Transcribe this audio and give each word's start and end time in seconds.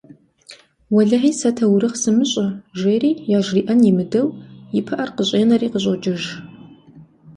Уэлэхьи, 0.93 1.31
сэ 1.39 1.49
таурыхъ 1.57 1.97
сымыщӏэ,- 2.01 2.47
жери, 2.79 3.11
яжриӏэн 3.37 3.79
имыдэу, 3.89 4.27
и 4.79 4.81
пыӏэр 4.87 5.09
къыщӏенэри 5.15 5.67
къыщӏокӏыж. 5.73 6.23